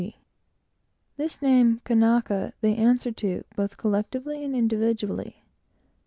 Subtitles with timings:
[1.15, 5.43] This name, "Kanaka," they answer to, both collectively and individually.